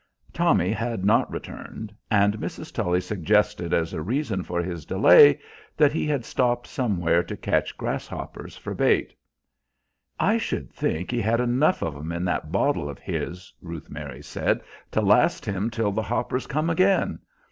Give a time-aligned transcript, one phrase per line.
[0.33, 2.73] Tommy had not returned, and Mrs.
[2.73, 5.39] Tully suggested as a reason for his delay
[5.77, 9.13] that he had stopped somewhere to catch grasshoppers for bait.
[10.19, 14.23] "I should think he had enough of 'em in that bottle of his," Ruth Mary
[14.23, 17.19] said, "to last him till the 'hoppers come again.